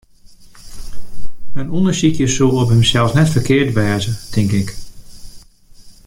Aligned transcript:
In 1.59 1.67
ûndersykje 1.77 2.27
soe 2.35 2.55
op 2.61 2.69
himsels 2.73 3.15
net 3.17 3.33
ferkeard 3.33 3.71
wêze, 3.77 4.13
tink 4.33 4.51
ik. 4.61 4.69